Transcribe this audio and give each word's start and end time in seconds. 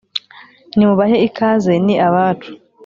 nimubahe 0.75 1.17
ikaze 1.27 1.73
ni 1.85 1.95
abacu 2.07 2.51